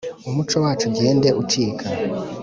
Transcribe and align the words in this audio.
Umuco 0.29 0.55
wacu 0.63 0.83
ugende 0.89 1.29
ucika. 1.41 1.85